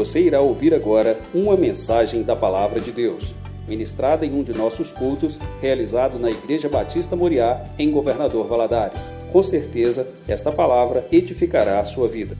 [0.00, 3.34] Você irá ouvir agora uma mensagem da Palavra de Deus,
[3.68, 9.12] ministrada em um de nossos cultos, realizado na Igreja Batista Moriá, em Governador Valadares.
[9.30, 12.34] Com certeza, esta palavra edificará a sua vida.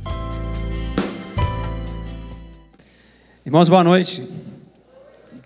[3.44, 4.26] Irmãos, boa noite.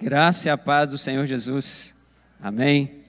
[0.00, 1.96] Graça e a paz do Senhor Jesus.
[2.40, 3.02] Amém.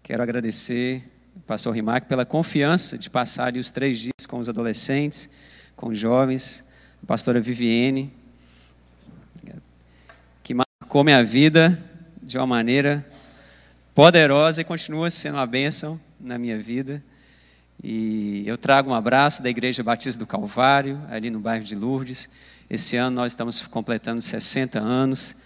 [0.00, 1.02] Quero agradecer
[1.34, 5.28] ao pastor Rimac pela confiança de passar os três dias com os adolescentes,
[5.74, 6.69] com os jovens,
[7.02, 8.12] a pastora Viviane,
[10.42, 11.82] que marcou minha vida
[12.22, 13.06] de uma maneira
[13.94, 17.02] poderosa e continua sendo uma bênção na minha vida.
[17.82, 22.28] E eu trago um abraço da Igreja Batista do Calvário, ali no bairro de Lourdes.
[22.68, 25.36] Esse ano nós estamos completando 60 anos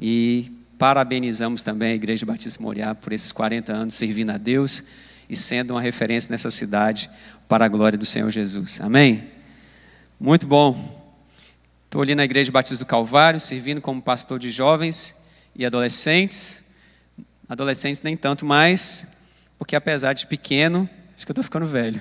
[0.00, 4.84] e parabenizamos também a Igreja Batista Moriá por esses 40 anos servindo a Deus
[5.28, 7.10] e sendo uma referência nessa cidade
[7.48, 8.80] para a glória do Senhor Jesus.
[8.80, 9.33] Amém?
[10.24, 10.74] Muito bom.
[11.84, 16.64] Estou ali na Igreja Batista do Calvário, servindo como pastor de jovens e adolescentes.
[17.46, 19.18] Adolescentes nem tanto mais,
[19.58, 22.00] porque apesar de pequeno, acho que eu estou ficando velho.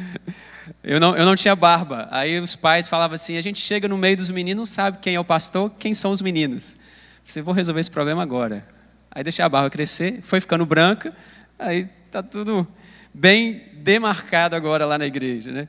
[0.82, 2.08] eu, não, eu não tinha barba.
[2.10, 5.14] Aí os pais falavam assim: a gente chega no meio dos meninos, não sabe quem
[5.14, 6.78] é o pastor, quem são os meninos.
[7.26, 8.66] Você vou resolver esse problema agora.
[9.10, 11.14] Aí deixei a barba crescer, foi ficando branca,
[11.58, 12.66] aí tá tudo
[13.12, 15.68] bem demarcado agora lá na igreja, né?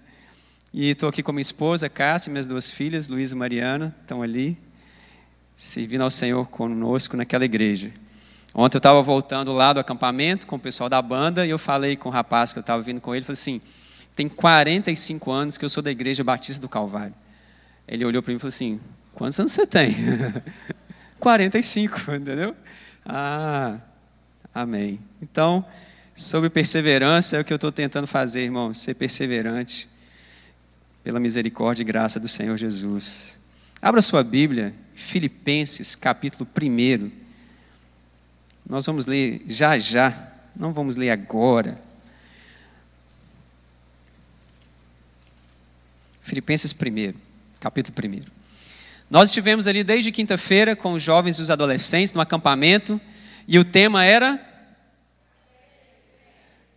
[0.77, 4.57] E estou aqui com minha esposa, Cássia, minhas duas filhas, Luísa e Mariana, estão ali,
[5.55, 7.93] servindo ao Senhor conosco naquela igreja.
[8.53, 11.95] Ontem eu estava voltando lá do acampamento com o pessoal da banda e eu falei
[11.95, 13.61] com o rapaz que eu estava vindo com ele, falei assim,
[14.17, 17.13] tem 45 anos que eu sou da igreja Batista do Calvário.
[17.87, 18.77] Ele olhou para mim e falou assim,
[19.13, 19.95] quantos anos você tem?
[21.21, 22.53] 45, entendeu?
[23.05, 23.79] Ah,
[24.53, 24.99] amém.
[25.21, 25.65] Então,
[26.13, 29.94] sobre perseverança é o que eu estou tentando fazer, irmão, ser perseverante
[31.05, 33.39] pela misericórdia e graça do Senhor Jesus.
[33.79, 37.11] Abra sua Bíblia, Filipenses, capítulo 1.
[38.67, 41.79] Nós vamos ler já já, não vamos ler agora.
[46.21, 47.13] Filipenses 1,
[47.59, 48.21] capítulo 1.
[49.07, 52.99] Nós estivemos ali desde quinta-feira com os jovens e os adolescentes no acampamento
[53.47, 54.43] e o tema era.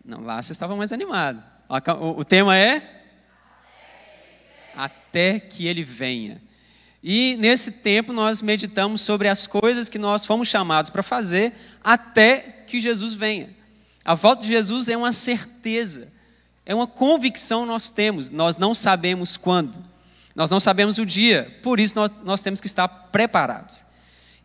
[0.05, 1.41] Não, lá vocês estavam mais animados.
[1.99, 2.98] O, tema é.
[5.09, 6.39] Até que ele venha.
[7.03, 11.51] E nesse tempo nós meditamos sobre as coisas que nós fomos chamados para fazer
[11.83, 13.49] até que Jesus venha.
[14.05, 16.07] A volta de Jesus é uma certeza,
[16.63, 19.83] é uma convicção nós temos, nós não sabemos quando.
[20.35, 23.83] Nós não sabemos o dia, por isso nós, nós temos que estar preparados.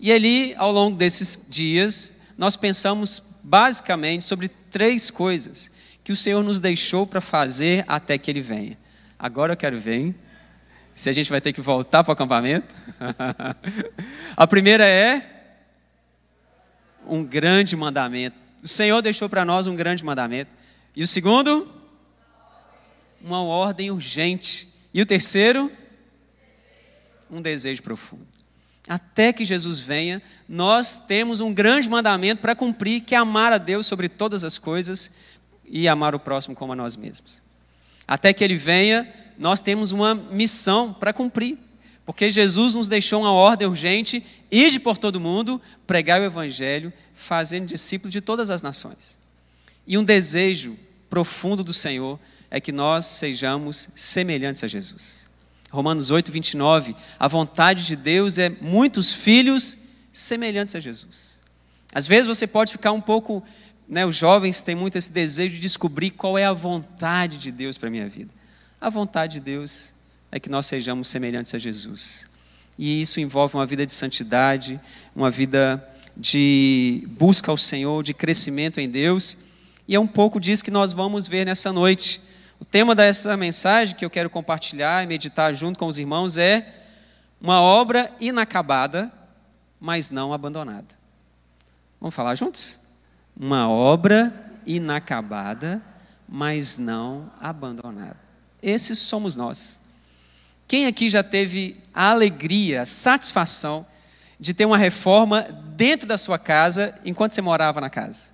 [0.00, 5.70] E ali, ao longo desses dias, nós pensamos basicamente sobre três coisas
[6.02, 8.78] que o Senhor nos deixou para fazer até que Ele venha.
[9.18, 10.14] Agora eu quero ver hein?
[10.94, 12.74] Se a gente vai ter que voltar para o acampamento.
[14.36, 15.20] a primeira é
[17.06, 18.36] um grande mandamento.
[18.62, 20.50] O Senhor deixou para nós um grande mandamento.
[20.96, 21.68] E o segundo?
[23.20, 24.68] Uma ordem urgente.
[24.94, 25.70] E o terceiro?
[27.30, 28.26] um desejo profundo.
[28.86, 33.58] Até que Jesus venha, nós temos um grande mandamento para cumprir, que é amar a
[33.58, 37.42] Deus sobre todas as coisas e amar o próximo como a nós mesmos.
[38.06, 41.58] Até que Ele venha, nós temos uma missão para cumprir,
[42.04, 47.66] porque Jesus nos deixou uma ordem urgente: ide por todo mundo, pregar o Evangelho, fazendo
[47.66, 49.18] discípulos de todas as nações.
[49.86, 50.76] E um desejo
[51.10, 52.18] profundo do Senhor
[52.50, 55.30] é que nós sejamos semelhantes a Jesus.
[55.70, 59.78] Romanos 8, 29, a vontade de Deus é muitos filhos
[60.12, 61.42] semelhantes a Jesus.
[61.92, 63.42] Às vezes você pode ficar um pouco,
[63.88, 67.76] né, os jovens têm muito esse desejo de descobrir qual é a vontade de Deus
[67.76, 68.30] para a minha vida.
[68.84, 69.94] A vontade de Deus
[70.30, 72.28] é que nós sejamos semelhantes a Jesus.
[72.76, 74.78] E isso envolve uma vida de santidade,
[75.16, 75.82] uma vida
[76.14, 79.38] de busca ao Senhor, de crescimento em Deus.
[79.88, 82.20] E é um pouco disso que nós vamos ver nessa noite.
[82.60, 86.70] O tema dessa mensagem que eu quero compartilhar e meditar junto com os irmãos é
[87.40, 89.10] uma obra inacabada,
[89.80, 90.94] mas não abandonada.
[91.98, 92.80] Vamos falar juntos?
[93.34, 94.30] Uma obra
[94.66, 95.80] inacabada,
[96.28, 98.23] mas não abandonada.
[98.64, 99.78] Esses somos nós.
[100.66, 103.86] Quem aqui já teve a alegria, a satisfação
[104.40, 105.42] de ter uma reforma
[105.76, 108.32] dentro da sua casa enquanto você morava na casa?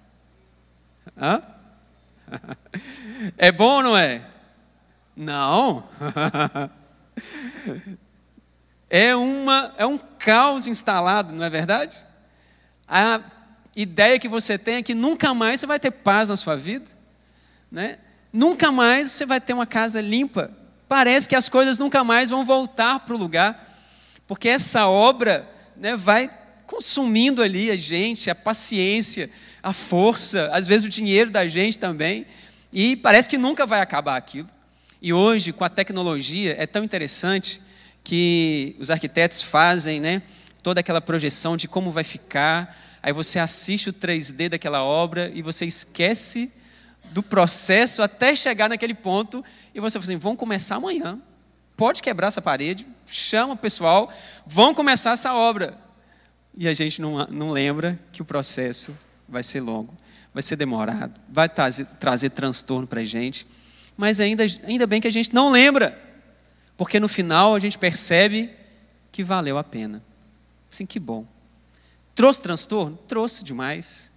[1.20, 1.42] Hã?
[3.36, 4.22] É bom não é?
[5.16, 5.84] Não.
[8.92, 11.96] É, uma, é um caos instalado, não é verdade?
[12.88, 13.20] A
[13.76, 16.90] ideia que você tem é que nunca mais você vai ter paz na sua vida,
[17.70, 17.98] né?
[18.32, 20.50] Nunca mais você vai ter uma casa limpa.
[20.88, 23.68] Parece que as coisas nunca mais vão voltar para o lugar.
[24.26, 26.30] porque essa obra né, vai
[26.66, 29.28] consumindo ali a gente, a paciência,
[29.60, 32.24] a força, às vezes o dinheiro da gente também,
[32.72, 34.48] e parece que nunca vai acabar aquilo.
[35.02, 37.60] E hoje, com a tecnologia, é tão interessante
[38.04, 40.22] que os arquitetos fazem né,
[40.62, 45.42] toda aquela projeção de como vai ficar, aí você assiste o 3D daquela obra e
[45.42, 46.52] você esquece
[47.10, 51.18] do processo até chegar naquele ponto e você fala assim: vamos começar amanhã.
[51.76, 54.12] Pode quebrar essa parede, chama o pessoal,
[54.46, 55.76] vão começar essa obra.
[56.56, 58.96] E a gente não, não lembra que o processo
[59.28, 59.96] vai ser longo,
[60.34, 63.46] vai ser demorado, vai trazer, trazer transtorno para a gente,
[63.96, 65.98] mas ainda, ainda bem que a gente não lembra,
[66.76, 68.50] porque no final a gente percebe
[69.12, 70.02] que valeu a pena.
[70.68, 71.24] Sim, que bom.
[72.14, 72.98] Trouxe transtorno?
[73.08, 74.09] Trouxe demais.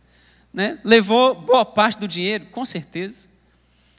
[0.54, 0.80] Né?
[0.84, 2.46] Levou boa parte do dinheiro?
[2.48, 3.28] Com certeza.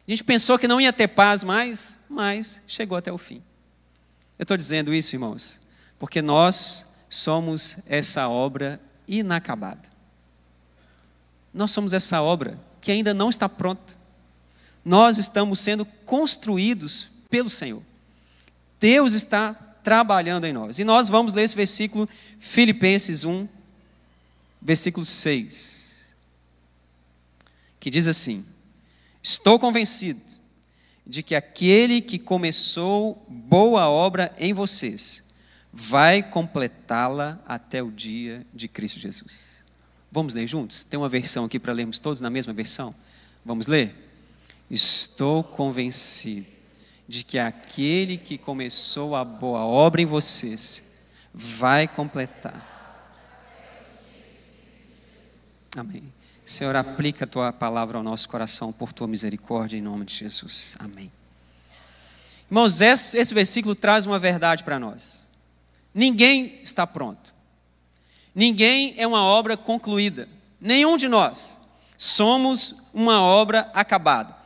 [0.07, 3.43] A gente pensou que não ia ter paz mais, mas chegou até o fim.
[4.39, 5.61] Eu estou dizendo isso, irmãos,
[5.99, 9.89] porque nós somos essa obra inacabada.
[11.53, 13.97] Nós somos essa obra que ainda não está pronta.
[14.85, 17.83] Nós estamos sendo construídos pelo Senhor.
[18.79, 20.79] Deus está trabalhando em nós.
[20.79, 22.09] E nós vamos ler esse versículo,
[22.39, 23.49] Filipenses 1,
[24.61, 25.84] versículo 6,
[27.85, 28.43] que diz assim:
[29.23, 30.19] Estou convencido
[31.07, 35.35] de que aquele que começou boa obra em vocês
[35.71, 39.67] vai completá-la até o dia de Cristo Jesus.
[40.11, 40.83] Vamos ler juntos?
[40.83, 42.95] Tem uma versão aqui para lermos todos na mesma versão?
[43.45, 43.95] Vamos ler?
[44.71, 46.47] Estou convencido
[47.07, 51.03] de que aquele que começou a boa obra em vocês
[51.35, 52.73] vai completar.
[55.77, 56.14] Amém.
[56.45, 60.77] Senhor, aplica a tua palavra ao nosso coração por tua misericórdia, em nome de Jesus.
[60.79, 61.11] Amém.
[62.51, 65.31] Irmãos, esse, esse versículo traz uma verdade para nós.
[65.95, 67.35] Ninguém está pronto.
[68.35, 70.29] Ninguém é uma obra concluída.
[70.61, 71.61] Nenhum de nós
[71.97, 74.37] somos uma obra acabada.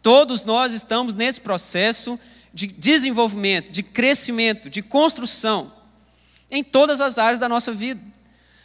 [0.00, 2.18] Todos nós estamos nesse processo
[2.54, 5.72] de desenvolvimento, de crescimento, de construção,
[6.50, 8.00] em todas as áreas da nossa vida.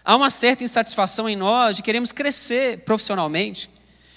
[0.06, 3.70] Há uma certa insatisfação em nós de queremos crescer profissionalmente,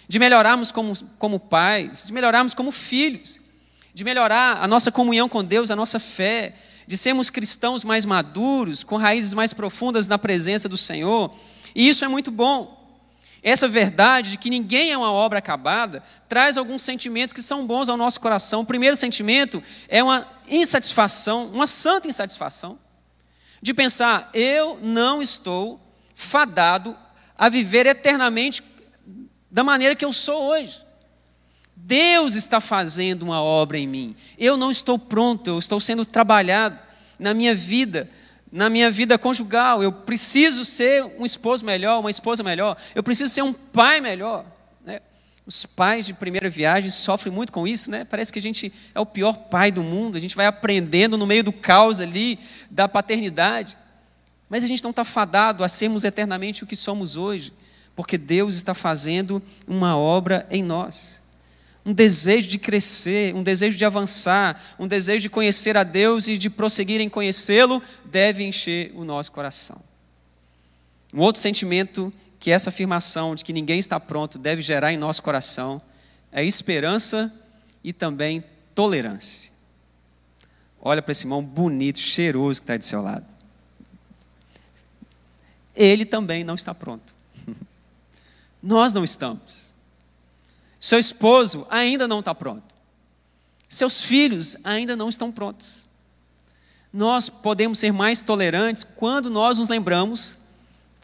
[0.08, 3.40] de melhorarmos como, como pais, de melhorarmos como filhos,
[3.94, 6.54] de melhorar a nossa comunhão com Deus, a nossa fé,
[6.86, 11.32] de sermos cristãos mais maduros, com raízes mais profundas na presença do Senhor.
[11.74, 12.76] E isso é muito bom.
[13.42, 17.88] Essa verdade de que ninguém é uma obra acabada traz alguns sentimentos que são bons
[17.88, 18.62] ao nosso coração.
[18.62, 22.76] O primeiro sentimento é uma insatisfação, uma santa insatisfação,
[23.60, 25.80] de pensar: eu não estou
[26.14, 26.96] fadado
[27.36, 28.62] a viver eternamente
[29.50, 30.84] da maneira que eu sou hoje.
[31.74, 34.16] Deus está fazendo uma obra em mim.
[34.38, 36.78] Eu não estou pronto, eu estou sendo trabalhado
[37.18, 38.08] na minha vida
[38.50, 39.82] na minha vida conjugal.
[39.82, 42.76] Eu preciso ser um esposo melhor, uma esposa melhor.
[42.94, 44.46] Eu preciso ser um pai melhor.
[45.46, 48.04] Os pais de primeira viagem sofrem muito com isso, né?
[48.04, 50.16] Parece que a gente é o pior pai do mundo.
[50.16, 52.38] A gente vai aprendendo no meio do caos ali
[52.70, 53.78] da paternidade.
[54.48, 57.52] Mas a gente não está fadado a sermos eternamente o que somos hoje,
[57.94, 61.22] porque Deus está fazendo uma obra em nós
[61.86, 66.36] um desejo de crescer, um desejo de avançar, um desejo de conhecer a Deus e
[66.36, 69.80] de prosseguir em conhecê-lo, deve encher o nosso coração.
[71.14, 75.22] Um outro sentimento que essa afirmação de que ninguém está pronto deve gerar em nosso
[75.22, 75.80] coração
[76.30, 77.32] é esperança
[77.82, 79.50] e também tolerância.
[80.80, 83.26] Olha para esse irmão bonito, cheiroso que está de seu lado.
[85.74, 87.14] Ele também não está pronto.
[88.62, 89.74] Nós não estamos.
[90.78, 92.74] Seu esposo ainda não está pronto.
[93.68, 95.84] Seus filhos ainda não estão prontos.
[96.92, 100.38] Nós podemos ser mais tolerantes quando nós nos lembramos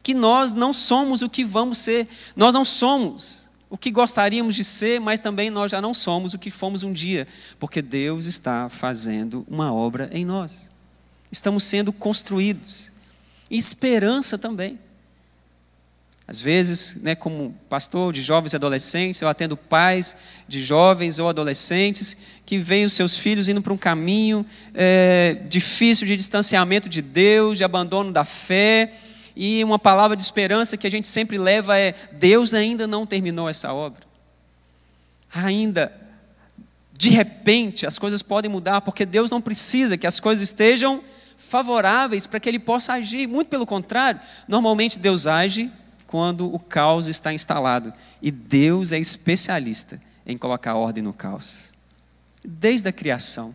[0.02, 2.08] que nós não somos o que vamos ser.
[2.34, 6.38] Nós não somos o que gostaríamos de ser, mas também nós já não somos o
[6.38, 7.26] que fomos um dia,
[7.58, 10.70] porque Deus está fazendo uma obra em nós.
[11.30, 12.92] Estamos sendo construídos.
[13.50, 14.78] E esperança também.
[16.26, 20.16] Às vezes, né, como pastor de jovens e adolescentes, eu atendo pais
[20.46, 22.16] de jovens ou adolescentes
[22.46, 24.44] que veem os seus filhos indo para um caminho
[24.74, 28.92] é, difícil de distanciamento de Deus, de abandono da fé.
[29.34, 33.48] E uma palavra de esperança que a gente sempre leva é: Deus ainda não terminou
[33.48, 34.02] essa obra.
[35.32, 35.92] Ainda,
[36.92, 41.02] de repente, as coisas podem mudar, porque Deus não precisa que as coisas estejam
[41.36, 43.26] favoráveis para que Ele possa agir.
[43.26, 45.70] Muito pelo contrário, normalmente Deus age
[46.06, 47.92] quando o caos está instalado.
[48.20, 51.72] E Deus é especialista em colocar ordem no caos.
[52.44, 53.54] Desde a criação,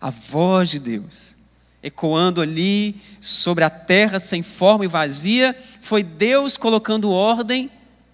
[0.00, 1.37] a voz de Deus
[1.82, 7.70] ecoando ali sobre a terra sem forma e vazia, foi Deus colocando ordem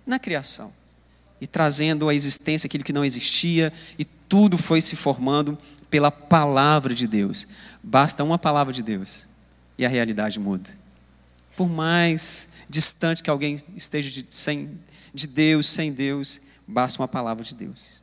[0.06, 0.72] na criação
[1.40, 5.58] e trazendo à existência aquilo que não existia, e tudo foi se formando
[5.90, 7.46] pela palavra de Deus.
[7.82, 9.28] Basta uma palavra de Deus
[9.76, 10.70] e a realidade muda.
[11.56, 14.80] Por mais distante que alguém esteja de, sem,
[15.12, 18.02] de Deus, sem Deus, basta uma palavra de Deus.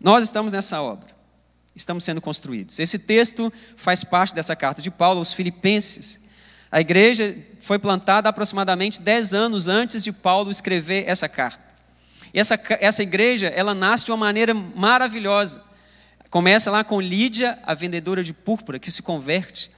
[0.00, 1.13] Nós estamos nessa obra,
[1.74, 2.78] estamos sendo construídos.
[2.78, 6.20] Esse texto faz parte dessa carta de Paulo aos Filipenses.
[6.70, 11.62] A igreja foi plantada aproximadamente 10 anos antes de Paulo escrever essa carta.
[12.32, 15.62] E essa, essa igreja, ela nasce de uma maneira maravilhosa.
[16.30, 19.70] Começa lá com Lídia, a vendedora de púrpura, que se converte.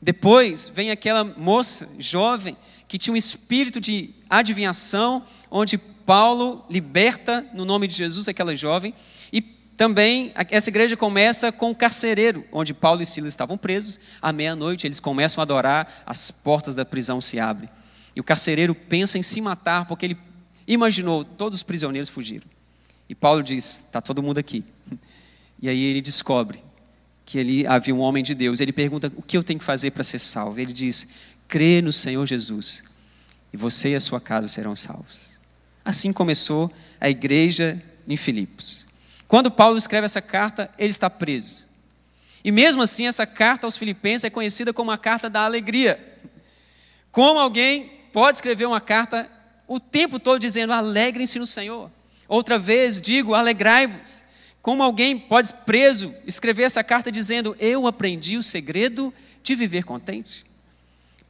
[0.00, 2.54] Depois vem aquela moça jovem
[2.86, 8.92] que tinha um espírito de adivinhação, onde Paulo liberta no nome de Jesus aquela jovem.
[9.32, 9.40] E
[9.82, 13.98] também essa igreja começa com o carcereiro, onde Paulo e Silas estavam presos.
[14.22, 17.68] À meia-noite eles começam a adorar, as portas da prisão se abrem.
[18.14, 20.18] E o carcereiro pensa em se matar porque ele
[20.68, 22.46] imaginou todos os prisioneiros fugiram.
[23.08, 24.64] E Paulo diz: está todo mundo aqui.
[25.60, 26.62] E aí ele descobre
[27.26, 28.60] que ali havia um homem de Deus.
[28.60, 30.60] Ele pergunta: o que eu tenho que fazer para ser salvo?
[30.60, 31.08] Ele diz:
[31.48, 32.84] crê no Senhor Jesus
[33.52, 35.40] e você e a sua casa serão salvos.
[35.84, 38.91] Assim começou a igreja em Filipos.
[39.32, 41.66] Quando Paulo escreve essa carta, ele está preso.
[42.44, 45.98] E mesmo assim, essa carta aos Filipenses é conhecida como a carta da alegria.
[47.10, 49.26] Como alguém pode escrever uma carta
[49.66, 51.90] o tempo todo dizendo: alegrem-se no Senhor?
[52.28, 54.26] Outra vez digo: alegrai-vos.
[54.60, 60.44] Como alguém pode, preso, escrever essa carta dizendo: Eu aprendi o segredo de viver contente?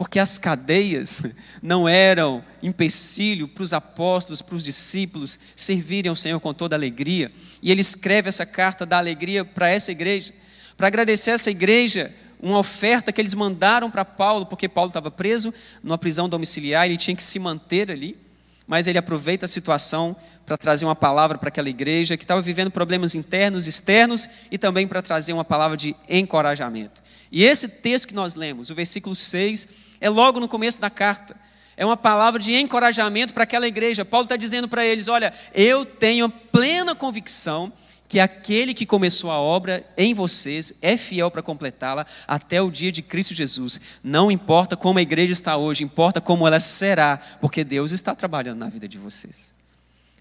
[0.02, 1.22] Porque as cadeias
[1.62, 7.30] não eram empecilho para os apóstolos, para os discípulos servirem ao Senhor com toda alegria.
[7.62, 10.32] E ele escreve essa carta da alegria para essa igreja,
[10.76, 15.54] para agradecer essa igreja uma oferta que eles mandaram para Paulo, porque Paulo estava preso
[15.84, 18.18] numa prisão domiciliar, ele tinha que se manter ali,
[18.66, 22.72] mas ele aproveita a situação para trazer uma palavra para aquela igreja que estava vivendo
[22.72, 27.00] problemas internos, externos e também para trazer uma palavra de encorajamento.
[27.32, 29.68] E esse texto que nós lemos, o versículo 6,
[30.02, 31.34] é logo no começo da carta.
[31.78, 34.04] É uma palavra de encorajamento para aquela igreja.
[34.04, 37.72] Paulo está dizendo para eles: olha, eu tenho plena convicção
[38.06, 42.92] que aquele que começou a obra em vocês é fiel para completá-la até o dia
[42.92, 43.80] de Cristo Jesus.
[44.04, 48.58] Não importa como a igreja está hoje, importa como ela será, porque Deus está trabalhando
[48.58, 49.54] na vida de vocês.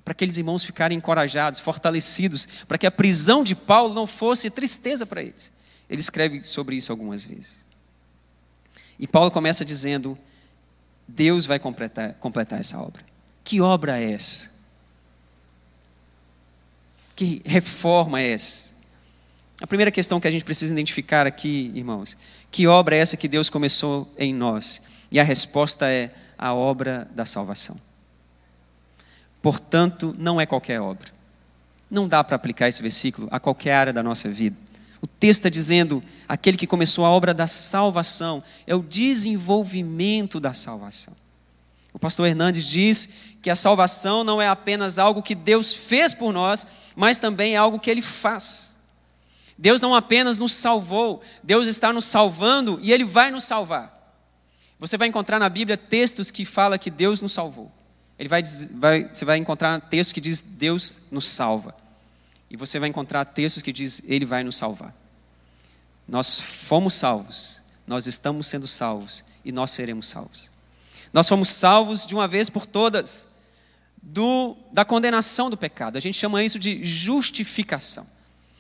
[0.06, 5.06] Para aqueles irmãos ficarem encorajados, fortalecidos, para que a prisão de Paulo não fosse tristeza
[5.06, 5.52] para eles.
[5.92, 7.66] Ele escreve sobre isso algumas vezes.
[8.98, 10.18] E Paulo começa dizendo:
[11.06, 13.04] Deus vai completar, completar essa obra.
[13.44, 14.52] Que obra é essa?
[17.14, 18.74] Que reforma é essa?
[19.62, 22.18] A primeira questão que a gente precisa identificar aqui, irmãos,
[22.50, 24.84] que obra é essa que Deus começou em nós?
[25.12, 27.78] E a resposta é a obra da salvação.
[29.42, 31.10] Portanto, não é qualquer obra.
[31.90, 34.71] Não dá para aplicar esse versículo a qualquer área da nossa vida.
[35.02, 40.54] O texto está dizendo: aquele que começou a obra da salvação, é o desenvolvimento da
[40.54, 41.16] salvação.
[41.94, 43.10] O pastor Hernandes diz
[43.42, 46.66] que a salvação não é apenas algo que Deus fez por nós,
[46.96, 48.80] mas também é algo que Ele faz.
[49.58, 54.00] Deus não apenas nos salvou, Deus está nos salvando e Ele vai nos salvar.
[54.80, 57.72] Você vai encontrar na Bíblia textos que falam que Deus nos salvou.
[58.18, 58.42] Ele vai,
[58.76, 61.76] vai, você vai encontrar textos que diz Deus nos salva.
[62.52, 64.94] E você vai encontrar textos que diz Ele vai nos salvar.
[66.06, 70.52] Nós fomos salvos, nós estamos sendo salvos e nós seremos salvos.
[71.14, 73.30] Nós fomos salvos de uma vez por todas
[74.04, 75.96] do, da condenação do pecado.
[75.96, 78.06] A gente chama isso de justificação.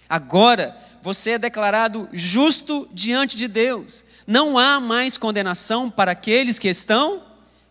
[0.07, 4.05] Agora você é declarado justo diante de Deus.
[4.25, 7.25] Não há mais condenação para aqueles que estão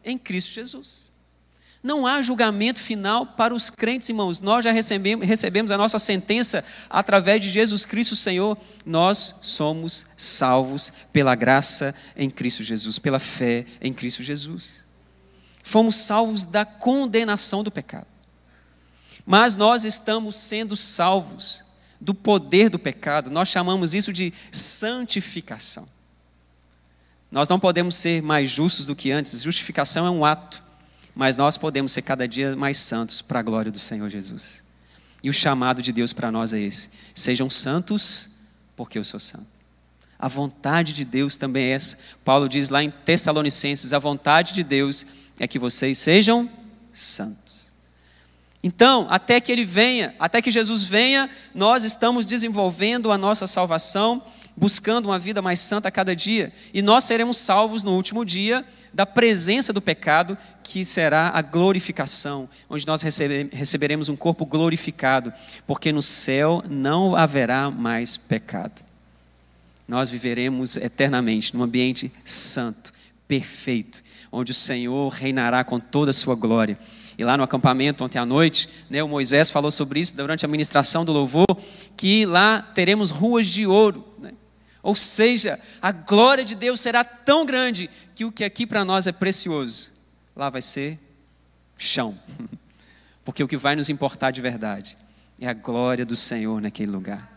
[0.05, 1.10] em Cristo Jesus.
[1.83, 4.41] Não há julgamento final para os crentes, irmãos.
[4.43, 8.57] Nós já recebemos, recebemos, a nossa sentença através de Jesus Cristo, Senhor.
[8.85, 14.87] Nós somos salvos pela graça em Cristo Jesus, pela fé em Cristo Jesus.
[15.63, 18.07] Fomos salvos da condenação do pecado.
[19.25, 21.65] Mas nós estamos sendo salvos
[21.99, 23.31] do poder do pecado.
[23.31, 25.89] Nós chamamos isso de santificação.
[27.31, 29.41] Nós não podemos ser mais justos do que antes.
[29.41, 30.63] Justificação é um ato
[31.15, 34.65] mas nós podemos ser cada dia mais santos para a glória do Senhor Jesus.
[35.23, 38.31] E o chamado de Deus para nós é esse: sejam santos,
[38.77, 39.47] porque eu sou santo.
[40.19, 41.97] A vontade de Deus também é essa.
[42.25, 45.07] Paulo diz lá em Tessalonicenses: a vontade de Deus
[45.39, 46.49] é que vocês sejam
[46.93, 47.73] santos.
[48.63, 54.23] Então, até que Ele venha, até que Jesus venha, nós estamos desenvolvendo a nossa salvação
[54.57, 58.65] buscando uma vida mais santa a cada dia, e nós seremos salvos no último dia
[58.93, 65.33] da presença do pecado, que será a glorificação, onde nós receberemos um corpo glorificado,
[65.67, 68.83] porque no céu não haverá mais pecado.
[69.89, 72.93] Nós viveremos eternamente num ambiente santo,
[73.27, 76.79] perfeito, onde o Senhor reinará com toda a sua glória.
[77.19, 80.49] E lá no acampamento ontem à noite, né, o Moisés falou sobre isso durante a
[80.49, 81.47] ministração do louvor,
[81.97, 84.05] que lá teremos ruas de ouro.
[84.83, 89.07] Ou seja, a glória de Deus será tão grande que o que aqui para nós
[89.07, 89.93] é precioso,
[90.35, 90.99] lá vai ser
[91.77, 92.19] chão.
[93.25, 94.97] Porque o que vai nos importar de verdade
[95.41, 97.31] é a glória do Senhor naquele lugar.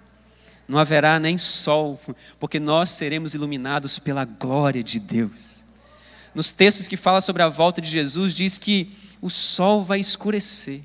[0.67, 1.99] Não haverá nem sol,
[2.39, 5.65] porque nós seremos iluminados pela glória de Deus.
[6.33, 10.81] Nos textos que fala sobre a volta de Jesus, diz que o sol vai escurecer.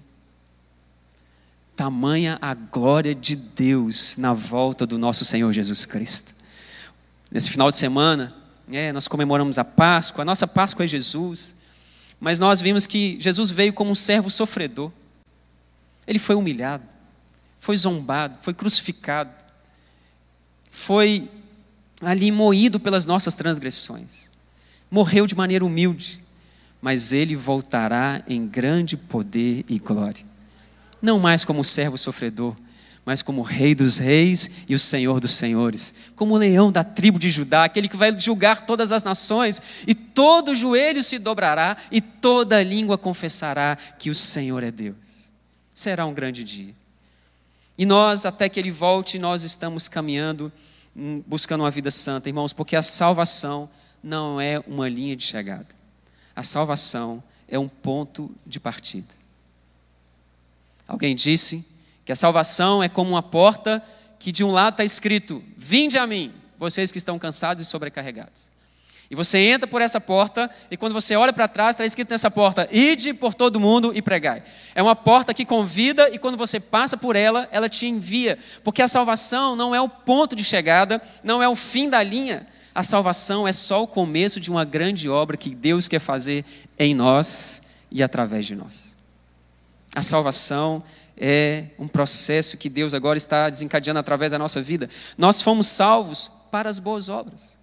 [1.75, 6.35] Tamanha a glória de Deus na volta do nosso Senhor Jesus Cristo.
[7.31, 8.35] Nesse final de semana,
[8.71, 11.55] é, nós comemoramos a Páscoa, a nossa Páscoa é Jesus,
[12.19, 14.91] mas nós vimos que Jesus veio como um servo sofredor.
[16.07, 16.85] Ele foi humilhado,
[17.59, 19.31] foi zombado, foi crucificado,
[20.71, 21.29] foi
[22.01, 24.31] ali moído pelas nossas transgressões,
[24.91, 26.25] morreu de maneira humilde,
[26.81, 30.25] mas ele voltará em grande poder e glória.
[31.03, 32.57] Não mais como servo sofredor,
[33.09, 37.19] mas como Rei dos Reis e o Senhor dos Senhores, como o leão da tribo
[37.19, 42.03] de Judá, aquele que vai julgar todas as nações, e todo joelho se dobrará e
[42.03, 45.33] toda língua confessará que o Senhor é Deus.
[45.75, 46.75] Será um grande dia.
[47.79, 50.53] E nós, até que ele volte, nós estamos caminhando,
[50.95, 53.71] hum, buscando uma vida santa, irmãos, porque a salvação
[54.03, 55.69] não é uma linha de chegada.
[56.37, 59.15] A salvação é um ponto de partida.
[60.87, 61.78] Alguém disse
[62.09, 63.83] que a salvação é como uma porta
[64.19, 68.51] que de um lado está escrito: Vinde a mim, vocês que estão cansados e sobrecarregados.
[69.11, 72.31] E você entra por essa porta, e quando você olha para trás, está escrito nessa
[72.31, 74.43] porta: Ide por todo mundo e pregai.
[74.75, 78.39] É uma porta que convida, e quando você passa por ela, ela te envia.
[78.65, 82.47] Porque a salvação não é o ponto de chegada, não é o fim da linha,
[82.75, 86.43] a salvação é só o começo de uma grande obra que Deus quer fazer
[86.79, 88.97] em nós e através de nós.
[89.95, 90.98] A salvação é
[91.79, 94.89] um processo que Deus agora está desencadeando através da nossa vida.
[95.17, 97.59] Nós fomos salvos para as boas obras.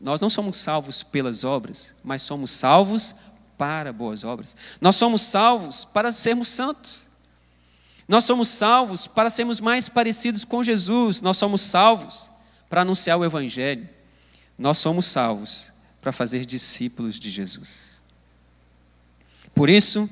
[0.00, 3.14] Nós não somos salvos pelas obras, mas somos salvos
[3.56, 4.56] para boas obras.
[4.80, 7.08] Nós somos salvos para sermos santos.
[8.06, 11.22] Nós somos salvos para sermos mais parecidos com Jesus.
[11.22, 12.30] Nós somos salvos
[12.68, 13.88] para anunciar o Evangelho.
[14.58, 18.02] Nós somos salvos para fazer discípulos de Jesus.
[19.54, 20.08] Por isso,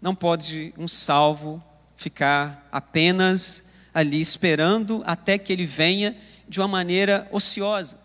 [0.00, 1.62] não pode um salvo
[1.96, 6.16] ficar apenas ali esperando até que ele venha
[6.48, 7.98] de uma maneira ociosa.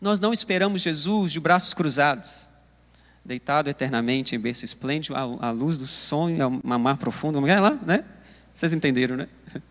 [0.00, 2.48] Nós não esperamos Jesus de braços cruzados,
[3.24, 8.04] deitado eternamente em berço esplêndido, à luz do sonho, uma mar profunda, é lá, né?
[8.52, 9.28] Vocês entenderam, né?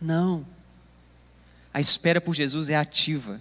[0.00, 0.46] Não.
[1.74, 3.40] A espera por Jesus é ativa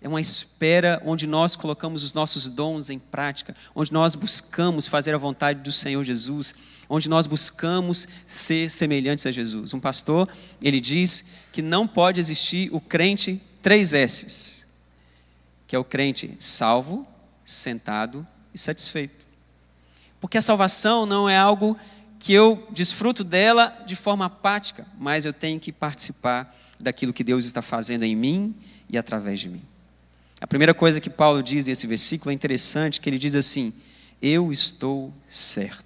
[0.00, 5.14] é uma espera onde nós colocamos os nossos dons em prática, onde nós buscamos fazer
[5.14, 6.54] a vontade do Senhor Jesus,
[6.88, 9.74] onde nós buscamos ser semelhantes a Jesus.
[9.74, 10.28] Um pastor,
[10.62, 14.66] ele diz que não pode existir o crente três S's,
[15.66, 17.06] que é o crente salvo,
[17.44, 19.26] sentado e satisfeito.
[20.20, 21.76] Porque a salvação não é algo
[22.18, 27.44] que eu desfruto dela de forma apática, mas eu tenho que participar daquilo que Deus
[27.44, 28.54] está fazendo em mim
[28.88, 29.62] e através de mim.
[30.40, 33.72] A primeira coisa que Paulo diz nesse versículo é interessante, que ele diz assim:
[34.20, 35.85] Eu estou certo.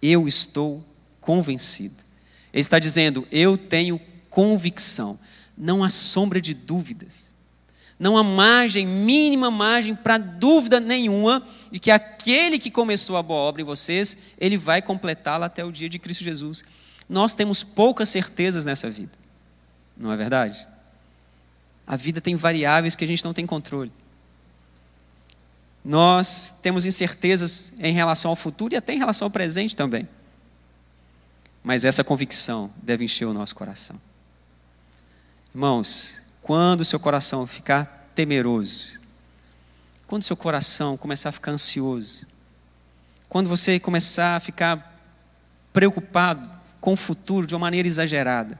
[0.00, 0.84] Eu estou
[1.20, 2.04] convencido.
[2.52, 5.18] Ele está dizendo: Eu tenho convicção.
[5.56, 7.36] Não há sombra de dúvidas.
[7.98, 13.40] Não há margem, mínima margem para dúvida nenhuma de que aquele que começou a boa
[13.40, 16.62] obra em vocês, ele vai completá-la até o dia de Cristo Jesus.
[17.08, 19.12] Nós temos poucas certezas nessa vida.
[19.96, 20.68] Não é verdade?
[21.86, 23.90] A vida tem variáveis que a gente não tem controle.
[25.86, 30.08] Nós temos incertezas em relação ao futuro e até em relação ao presente também.
[31.62, 33.94] Mas essa convicção deve encher o nosso coração.
[35.54, 39.00] Irmãos, quando o seu coração ficar temeroso,
[40.08, 42.26] quando o seu coração começar a ficar ansioso,
[43.28, 45.00] quando você começar a ficar
[45.72, 48.58] preocupado com o futuro de uma maneira exagerada,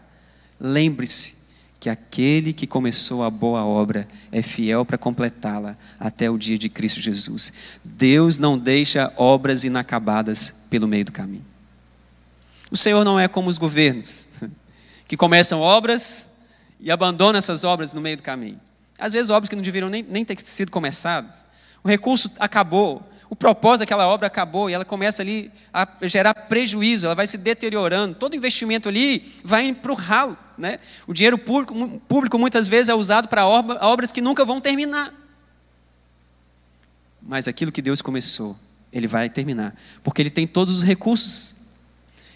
[0.60, 1.45] lembre-se
[1.86, 6.68] que aquele que começou a boa obra é fiel para completá-la até o dia de
[6.68, 7.52] Cristo Jesus.
[7.84, 11.44] Deus não deixa obras inacabadas pelo meio do caminho.
[12.72, 14.28] O Senhor não é como os governos,
[15.06, 16.38] que começam obras
[16.80, 18.60] e abandona essas obras no meio do caminho.
[18.98, 21.46] Às vezes, obras que não deveriam nem, nem ter sido começadas.
[21.84, 27.06] O recurso acabou, o propósito daquela obra acabou e ela começa ali a gerar prejuízo,
[27.06, 28.14] ela vai se deteriorando.
[28.14, 30.36] Todo investimento ali vai para o ralo.
[30.56, 30.78] Né?
[31.06, 35.12] O dinheiro público, público muitas vezes é usado para obras que nunca vão terminar.
[37.20, 38.56] Mas aquilo que Deus começou,
[38.92, 41.56] Ele vai terminar, porque Ele tem todos os recursos.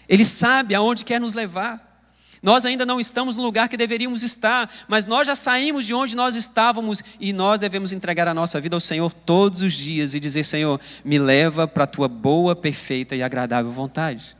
[0.09, 1.90] Ele sabe aonde quer nos levar.
[2.41, 6.15] Nós ainda não estamos no lugar que deveríamos estar, mas nós já saímos de onde
[6.15, 10.19] nós estávamos e nós devemos entregar a nossa vida ao Senhor todos os dias e
[10.19, 14.35] dizer: Senhor, me leva para a tua boa, perfeita e agradável vontade.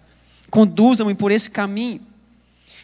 [0.49, 2.01] Conduza-me por esse caminho.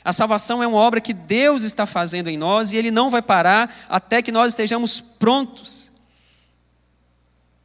[0.05, 3.21] A salvação é uma obra que Deus está fazendo em nós e Ele não vai
[3.21, 5.91] parar até que nós estejamos prontos.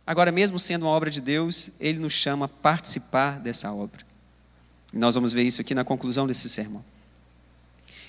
[0.06, 4.00] Agora, mesmo sendo uma obra de Deus, Ele nos chama a participar dessa obra.
[4.92, 6.91] E nós vamos ver isso aqui na conclusão desse sermão.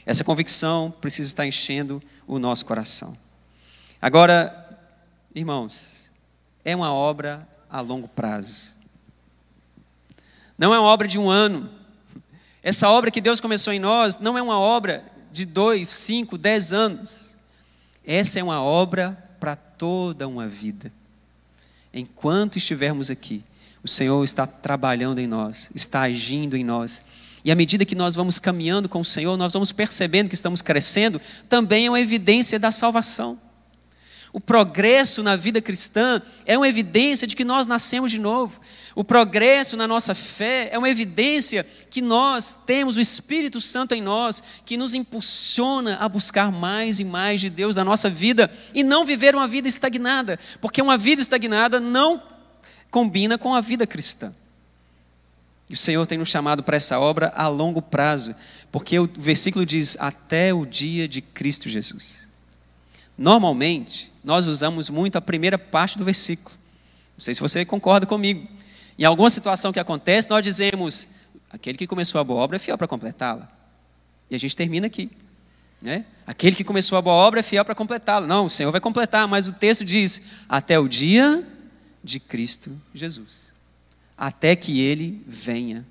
[0.05, 3.17] Essa convicção precisa estar enchendo o nosso coração.
[4.01, 4.77] Agora,
[5.33, 6.11] irmãos,
[6.65, 8.77] é uma obra a longo prazo.
[10.57, 11.69] Não é uma obra de um ano.
[12.61, 16.71] Essa obra que Deus começou em nós não é uma obra de dois, cinco, dez
[16.71, 17.35] anos.
[18.05, 20.91] Essa é uma obra para toda uma vida.
[21.93, 23.43] Enquanto estivermos aqui,
[23.83, 27.03] o Senhor está trabalhando em nós, está agindo em nós
[27.43, 30.62] e à medida que nós vamos caminhando com o Senhor, nós vamos percebendo que estamos
[30.62, 33.39] crescendo, também é uma evidência da salvação.
[34.34, 38.60] O progresso na vida cristã é uma evidência de que nós nascemos de novo.
[38.95, 44.01] O progresso na nossa fé é uma evidência que nós temos o Espírito Santo em
[44.01, 48.84] nós, que nos impulsiona a buscar mais e mais de Deus na nossa vida e
[48.84, 52.19] não viver uma vida estagnada, porque uma vida estagnada não
[52.89, 54.34] combina com a vida cristã.
[55.73, 58.36] E o Senhor tem nos chamado para essa obra a longo prazo,
[58.71, 62.29] porque o versículo diz: até o dia de Cristo Jesus.
[63.17, 66.55] Normalmente, nós usamos muito a primeira parte do versículo.
[67.17, 68.47] Não sei se você concorda comigo.
[68.99, 71.07] Em alguma situação que acontece, nós dizemos:
[71.49, 73.51] aquele que começou a boa obra é fiel para completá-la.
[74.29, 75.09] E a gente termina aqui.
[75.81, 76.05] Né?
[76.27, 78.27] Aquele que começou a boa obra é fiel para completá-la.
[78.27, 81.43] Não, o Senhor vai completar, mas o texto diz: até o dia
[82.03, 83.52] de Cristo Jesus
[84.17, 85.86] até que ele venha.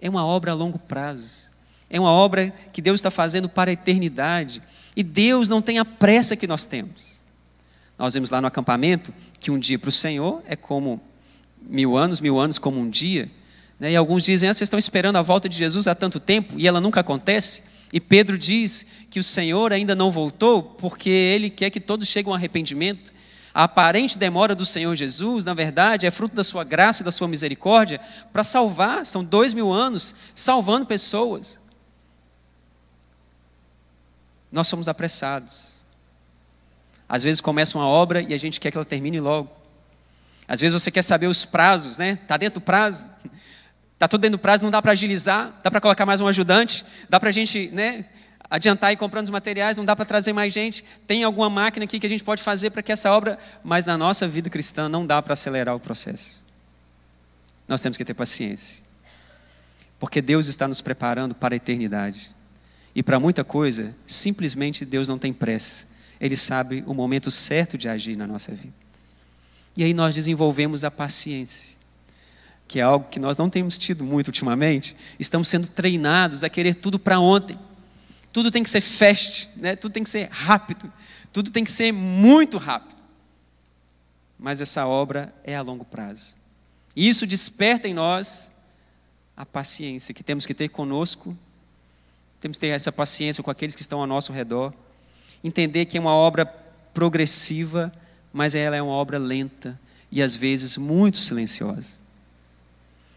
[0.00, 1.50] É uma obra a longo prazo.
[1.90, 4.62] É uma obra que Deus está fazendo para a eternidade.
[4.96, 7.24] E Deus não tem a pressa que nós temos.
[7.98, 11.00] Nós vemos lá no acampamento que um dia para o Senhor é como
[11.60, 13.28] mil anos, mil anos como um dia.
[13.78, 13.92] Né?
[13.92, 16.66] E alguns dizem, ah, vocês estão esperando a volta de Jesus há tanto tempo e
[16.66, 17.78] ela nunca acontece.
[17.92, 22.30] E Pedro diz que o Senhor ainda não voltou porque ele quer que todos cheguem
[22.30, 23.12] ao arrependimento.
[23.54, 27.10] A aparente demora do Senhor Jesus, na verdade, é fruto da sua graça e da
[27.10, 28.00] sua misericórdia
[28.32, 31.60] para salvar, são dois mil anos salvando pessoas.
[34.50, 35.82] Nós somos apressados.
[37.08, 39.50] Às vezes começa uma obra e a gente quer que ela termine logo.
[40.46, 42.18] Às vezes você quer saber os prazos, né?
[42.22, 43.06] Está dentro do prazo.
[43.94, 46.84] Está tudo dentro do prazo, não dá para agilizar, dá para colocar mais um ajudante,
[47.08, 48.04] dá para a gente né,
[48.50, 50.84] adiantar e comprando os materiais, não dá para trazer mais gente.
[51.06, 53.98] Tem alguma máquina aqui que a gente pode fazer para que essa obra, mas na
[53.98, 56.42] nossa vida cristã não dá para acelerar o processo.
[57.66, 58.82] Nós temos que ter paciência.
[59.98, 62.34] Porque Deus está nos preparando para a eternidade.
[62.94, 65.88] E para muita coisa, simplesmente Deus não tem pressa.
[66.20, 68.74] Ele sabe o momento certo de agir na nossa vida.
[69.76, 71.78] E aí nós desenvolvemos a paciência,
[72.66, 74.96] que é algo que nós não temos tido muito ultimamente.
[75.20, 77.58] Estamos sendo treinados a querer tudo para ontem.
[78.38, 79.74] Tudo tem que ser fast, né?
[79.74, 80.92] tudo tem que ser rápido,
[81.32, 83.02] tudo tem que ser muito rápido.
[84.38, 86.36] Mas essa obra é a longo prazo.
[86.94, 88.52] E isso desperta em nós
[89.36, 91.36] a paciência que temos que ter conosco,
[92.38, 94.72] temos que ter essa paciência com aqueles que estão ao nosso redor,
[95.42, 96.46] entender que é uma obra
[96.94, 97.92] progressiva,
[98.32, 99.76] mas ela é uma obra lenta
[100.12, 101.98] e às vezes muito silenciosa.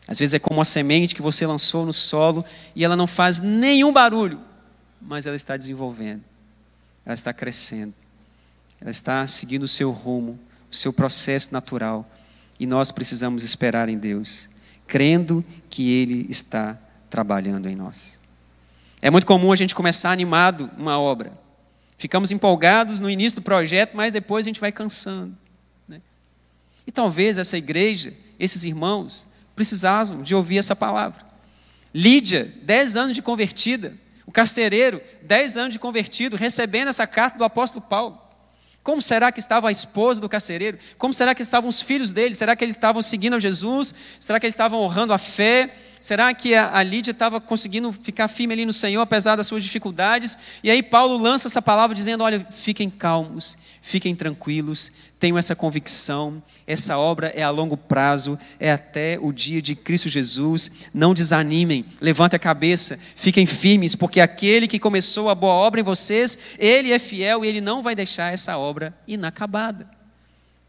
[0.08, 2.44] Às vezes é como uma semente que você lançou no solo
[2.76, 4.50] e ela não faz nenhum barulho,
[5.02, 6.24] mas ela está desenvolvendo,
[7.06, 7.94] ela está crescendo,
[8.80, 10.40] ela está seguindo o seu rumo,
[10.72, 12.10] o seu processo natural,
[12.60, 14.50] e nós precisamos esperar em Deus,
[14.88, 16.78] crendo que Ele está
[17.10, 18.20] trabalhando em nós.
[19.02, 21.34] É muito comum a gente começar animado uma obra,
[21.98, 25.36] ficamos empolgados no início do projeto, mas depois a gente vai cansando.
[25.88, 26.02] Né?
[26.86, 31.26] E talvez essa igreja, esses irmãos, precisavam de ouvir essa palavra.
[31.94, 33.94] Lídia, dez anos de convertida,
[34.26, 38.22] o carcereiro, dez anos de convertido, recebendo essa carta do apóstolo Paulo.
[38.84, 40.78] Como será que estava a esposa do carcereiro?
[40.98, 42.34] Como será que estavam os filhos dele?
[42.34, 43.94] Será que eles estavam seguindo a Jesus?
[44.20, 45.72] Será que eles estavam honrando a fé?
[46.00, 50.36] Será que a Lídia estava conseguindo ficar firme ali no Senhor, apesar das suas dificuldades?
[50.64, 56.42] E aí Paulo lança essa palavra dizendo: Olha, fiquem calmos, fiquem tranquilos, tenham essa convicção,
[56.72, 60.90] essa obra é a longo prazo, é até o dia de Cristo Jesus.
[60.94, 65.84] Não desanimem, levantem a cabeça, fiquem firmes, porque aquele que começou a boa obra em
[65.84, 69.90] vocês, ele é fiel e ele não vai deixar essa obra inacabada.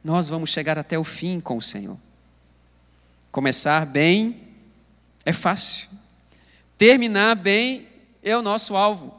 [0.03, 1.97] Nós vamos chegar até o fim com o Senhor.
[3.31, 4.37] Começar bem
[5.25, 5.88] é fácil.
[6.77, 7.87] Terminar bem
[8.25, 9.15] é o nosso alvo.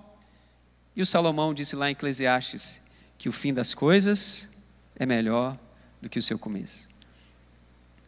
[0.95, 2.81] E o Salomão disse lá em Eclesiastes
[3.17, 4.65] que o fim das coisas
[4.97, 5.57] é melhor
[6.03, 6.89] do que o seu começo.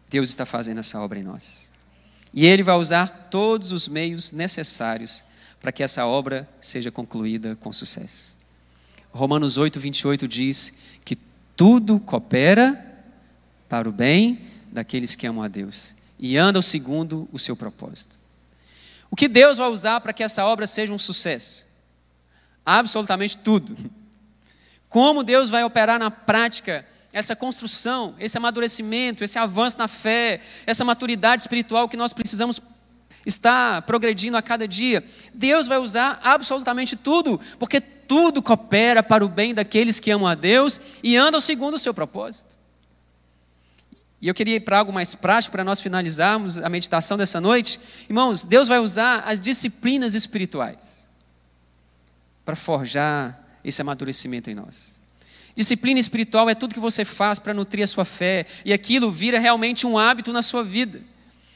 [0.09, 1.71] Deus está fazendo essa obra em nós.
[2.33, 5.23] E Ele vai usar todos os meios necessários
[5.61, 8.37] para que essa obra seja concluída com sucesso.
[9.11, 11.17] Romanos 8, 28 diz que
[11.55, 13.03] tudo coopera
[13.69, 18.19] para o bem daqueles que amam a Deus e andam segundo o seu propósito.
[19.09, 21.65] O que Deus vai usar para que essa obra seja um sucesso?
[22.65, 23.75] Absolutamente tudo.
[24.89, 30.83] Como Deus vai operar na prática essa construção, esse amadurecimento, esse avanço na fé, essa
[30.83, 32.59] maturidade espiritual que nós precisamos
[33.25, 35.01] estar progredindo a cada dia.
[35.33, 40.35] Deus vai usar absolutamente tudo, porque tudo coopera para o bem daqueles que amam a
[40.35, 42.59] Deus e andam segundo o seu propósito.
[44.21, 47.79] E eu queria ir para algo mais prático para nós finalizarmos a meditação dessa noite.
[48.09, 51.07] Irmãos, Deus vai usar as disciplinas espirituais
[52.43, 54.94] para forjar esse amadurecimento em nós.
[55.55, 59.39] Disciplina espiritual é tudo que você faz para nutrir a sua fé e aquilo vira
[59.39, 61.01] realmente um hábito na sua vida.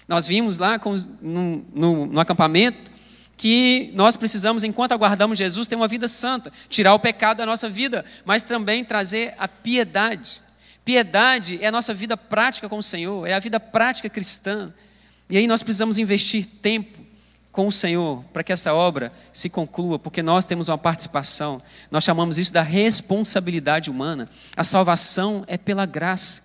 [0.07, 2.89] Nós vimos lá com, no, no, no acampamento
[3.35, 7.69] que nós precisamos, enquanto aguardamos Jesus, ter uma vida santa, tirar o pecado da nossa
[7.69, 10.41] vida, mas também trazer a piedade.
[10.83, 14.73] Piedade é a nossa vida prática com o Senhor, é a vida prática cristã.
[15.29, 16.98] E aí nós precisamos investir tempo
[17.51, 21.61] com o Senhor para que essa obra se conclua, porque nós temos uma participação.
[21.89, 24.29] Nós chamamos isso da responsabilidade humana.
[24.55, 26.43] A salvação é pela graça,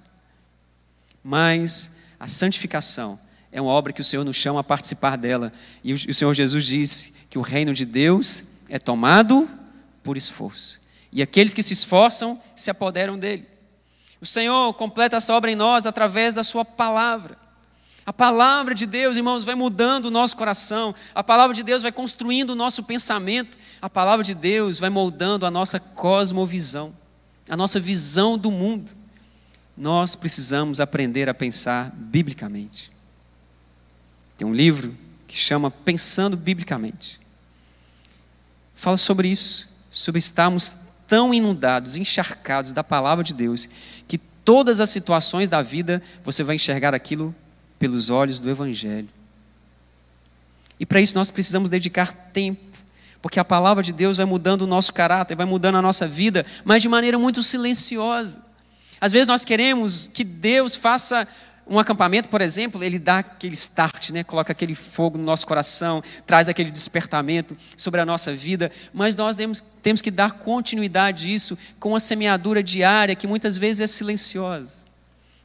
[1.22, 3.18] mas a santificação
[3.52, 5.52] é uma obra que o Senhor nos chama a participar dela.
[5.82, 9.48] E o Senhor Jesus disse que o reino de Deus é tomado
[10.02, 10.82] por esforço.
[11.12, 13.46] E aqueles que se esforçam se apoderam dele.
[14.20, 17.43] O Senhor completa essa obra em nós através da Sua palavra.
[18.06, 21.90] A palavra de Deus, irmãos, vai mudando o nosso coração, a palavra de Deus vai
[21.90, 26.94] construindo o nosso pensamento, a palavra de Deus vai moldando a nossa cosmovisão,
[27.48, 28.92] a nossa visão do mundo.
[29.76, 32.92] Nós precisamos aprender a pensar biblicamente.
[34.36, 34.94] Tem um livro
[35.26, 37.20] que chama Pensando Biblicamente.
[38.74, 40.76] Fala sobre isso, sobre estarmos
[41.08, 43.68] tão inundados, encharcados da palavra de Deus,
[44.06, 47.34] que todas as situações da vida você vai enxergar aquilo
[47.78, 49.08] pelos olhos do Evangelho.
[50.78, 52.60] E para isso nós precisamos dedicar tempo,
[53.22, 56.44] porque a palavra de Deus vai mudando o nosso caráter, vai mudando a nossa vida,
[56.64, 58.42] mas de maneira muito silenciosa.
[59.00, 61.26] Às vezes nós queremos que Deus faça
[61.66, 64.22] um acampamento, por exemplo, ele dá aquele start, né?
[64.22, 69.36] coloca aquele fogo no nosso coração, traz aquele despertamento sobre a nossa vida, mas nós
[69.36, 73.86] temos, temos que dar continuidade a isso com a semeadura diária, que muitas vezes é
[73.86, 74.84] silenciosa,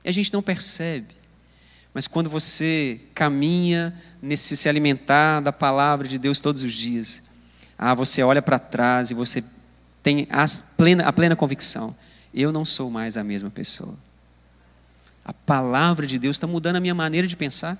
[0.03, 1.18] e a gente não percebe.
[1.93, 7.23] Mas quando você caminha nesse se alimentar da palavra de Deus todos os dias,
[7.77, 9.43] ah, você olha para trás e você
[10.03, 10.27] tem
[10.77, 11.95] plena, a plena convicção:
[12.33, 13.97] eu não sou mais a mesma pessoa.
[15.25, 17.77] A palavra de Deus está mudando a minha maneira de pensar.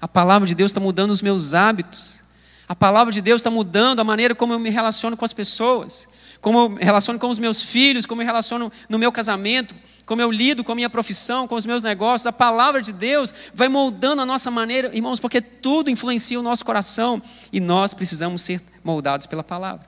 [0.00, 2.24] A palavra de Deus está mudando os meus hábitos.
[2.68, 6.08] A palavra de Deus está mudando a maneira como eu me relaciono com as pessoas,
[6.40, 9.74] como eu me relaciono com os meus filhos, como eu me relaciono no meu casamento,
[10.08, 12.26] como eu lido com a minha profissão, com os meus negócios.
[12.26, 16.64] A palavra de Deus vai moldando a nossa maneira, irmãos, porque tudo influencia o nosso
[16.64, 19.86] coração e nós precisamos ser moldados pela palavra.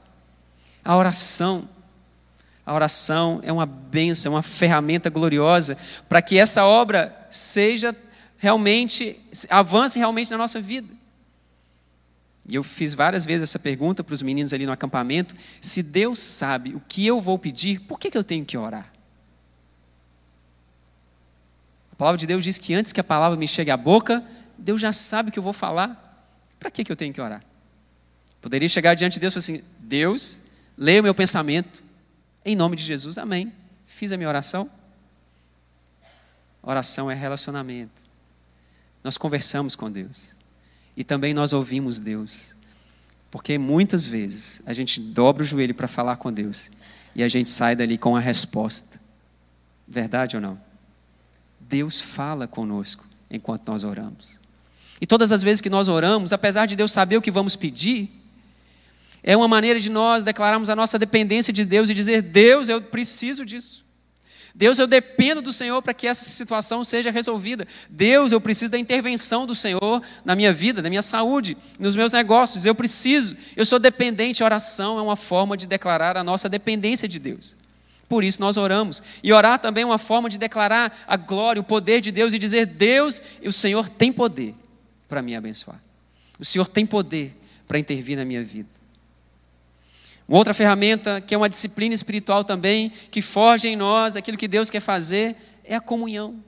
[0.85, 1.67] A oração
[2.67, 5.77] a oração é uma benção, uma ferramenta gloriosa
[6.09, 7.97] para que essa obra seja
[8.37, 10.87] realmente, avance realmente na nossa vida.
[12.47, 16.21] E eu fiz várias vezes essa pergunta para os meninos ali no acampamento: se Deus
[16.21, 18.93] sabe o que eu vou pedir, por que, que eu tenho que orar?
[21.90, 24.25] A palavra de Deus diz que antes que a palavra me chegue à boca,
[24.57, 26.27] Deus já sabe o que eu vou falar.
[26.59, 27.45] Para que, que eu tenho que orar?
[28.41, 30.41] Poderia chegar diante de Deus e falar assim: Deus,
[30.79, 31.85] leia o meu pensamento,
[32.43, 33.53] em nome de Jesus, amém.
[33.85, 34.71] Fiz a minha oração.
[36.63, 38.01] Oração é relacionamento.
[39.05, 40.37] Nós conversamos com Deus.
[40.97, 42.57] E também nós ouvimos Deus.
[43.31, 46.71] Porque muitas vezes a gente dobra o joelho para falar com Deus
[47.15, 48.99] e a gente sai dali com a resposta.
[49.87, 50.70] Verdade ou não?
[51.71, 54.41] Deus fala conosco enquanto nós oramos.
[55.01, 58.11] E todas as vezes que nós oramos, apesar de Deus saber o que vamos pedir,
[59.23, 62.83] é uma maneira de nós declararmos a nossa dependência de Deus e dizer: Deus, eu
[62.83, 63.89] preciso disso.
[64.53, 67.65] Deus, eu dependo do Senhor para que essa situação seja resolvida.
[67.89, 72.13] Deus, eu preciso da intervenção do Senhor na minha vida, na minha saúde, nos meus
[72.13, 72.67] negócios.
[72.67, 74.43] Eu preciso, eu sou dependente.
[74.43, 77.60] Oração é uma forma de declarar a nossa dependência de Deus.
[78.11, 79.01] Por isso nós oramos.
[79.23, 82.41] E orar também é uma forma de declarar a glória, o poder de Deus e
[82.41, 84.53] dizer: Deus, o Senhor tem poder
[85.09, 85.81] para me abençoar.
[86.37, 87.33] O Senhor tem poder
[87.69, 88.69] para intervir na minha vida.
[90.27, 94.49] Uma outra ferramenta, que é uma disciplina espiritual também, que forja em nós aquilo que
[94.49, 96.43] Deus quer fazer, é a comunhão.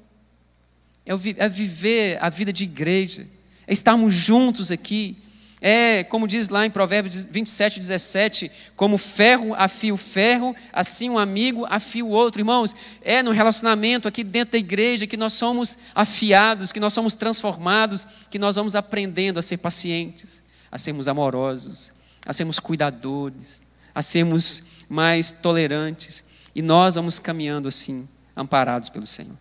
[1.07, 3.25] É, é viver a vida de igreja.
[3.68, 5.16] É estarmos juntos aqui.
[5.64, 11.16] É, como diz lá em Provérbios 27, 17, como ferro afia o ferro, assim um
[11.16, 12.40] amigo afia o outro.
[12.40, 17.14] Irmãos, é no relacionamento aqui dentro da igreja que nós somos afiados, que nós somos
[17.14, 21.92] transformados, que nós vamos aprendendo a ser pacientes, a sermos amorosos,
[22.27, 23.62] a sermos cuidadores,
[23.94, 26.25] a sermos mais tolerantes.
[26.57, 29.38] E nós vamos caminhando assim, amparados pelo Senhor.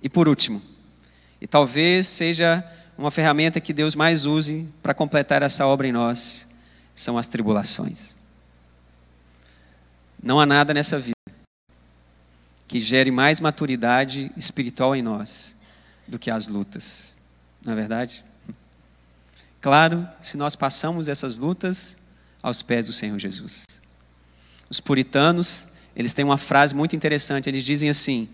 [0.00, 0.62] E por último,
[1.40, 2.64] e talvez seja
[3.02, 6.50] uma ferramenta que Deus mais use para completar essa obra em nós,
[6.94, 8.14] são as tribulações.
[10.22, 11.16] Não há nada nessa vida
[12.68, 15.56] que gere mais maturidade espiritual em nós
[16.06, 17.16] do que as lutas,
[17.64, 18.24] não é verdade?
[19.60, 21.98] Claro, se nós passamos essas lutas,
[22.40, 23.66] aos pés do Senhor Jesus.
[24.70, 28.28] Os puritanos, eles têm uma frase muito interessante, eles dizem assim: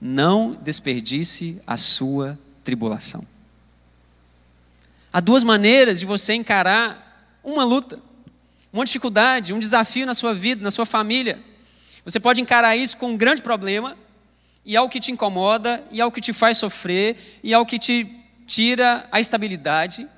[0.00, 3.31] não desperdice a sua tribulação.
[5.12, 7.98] Há duas maneiras de você encarar uma luta,
[8.72, 11.38] uma dificuldade, um desafio na sua vida, na sua família.
[12.04, 13.96] Você pode encarar isso com um grande problema,
[14.64, 18.06] e algo que te incomoda, e algo que te faz sofrer, e algo que te
[18.46, 20.08] tira a estabilidade.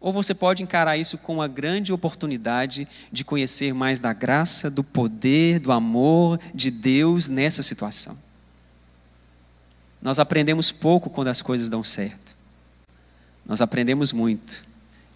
[0.00, 4.84] Ou você pode encarar isso com uma grande oportunidade de conhecer mais da graça, do
[4.84, 8.16] poder, do amor de Deus nessa situação.
[10.02, 12.25] Nós aprendemos pouco quando as coisas dão certo.
[13.46, 14.64] Nós aprendemos muito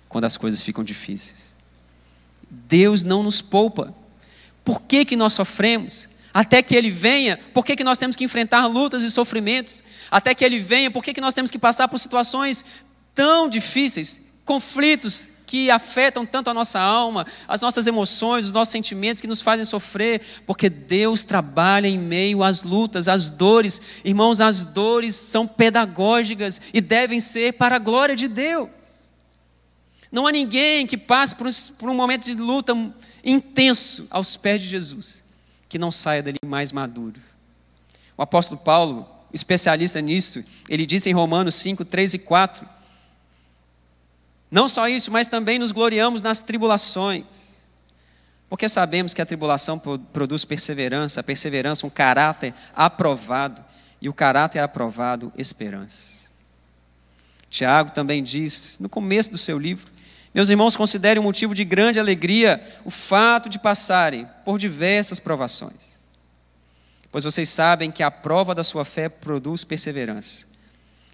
[0.08, 1.56] quando as coisas ficam difíceis.
[2.48, 3.94] Deus não nos poupa.
[4.64, 6.08] Por que, que nós sofremos?
[6.32, 9.82] Até que Ele venha, por que, que nós temos que enfrentar lutas e sofrimentos?
[10.10, 12.64] Até que Ele venha, por que, que nós temos que passar por situações
[13.14, 14.30] tão difíceis?
[14.50, 19.42] conflitos que afetam tanto a nossa alma, as nossas emoções, os nossos sentimentos que nos
[19.42, 24.00] fazem sofrer, porque Deus trabalha em meio às lutas, às dores.
[24.04, 28.70] Irmãos, as dores são pedagógicas e devem ser para a glória de Deus.
[30.12, 32.72] Não há ninguém que passe por um momento de luta
[33.24, 35.24] intenso aos pés de Jesus
[35.68, 37.20] que não saia dali mais maduro.
[38.16, 42.79] O apóstolo Paulo, especialista nisso, ele disse em Romanos 5, 3 e 4
[44.50, 47.70] não só isso, mas também nos gloriamos nas tribulações.
[48.48, 49.78] Porque sabemos que a tribulação
[50.12, 53.64] produz perseverança, a perseverança um caráter aprovado,
[54.02, 56.30] e o caráter aprovado, esperança.
[57.48, 59.90] Tiago também diz, no começo do seu livro,
[60.32, 65.98] meus irmãos, considerem um motivo de grande alegria o fato de passarem por diversas provações.
[67.10, 70.46] Pois vocês sabem que a prova da sua fé produz perseverança.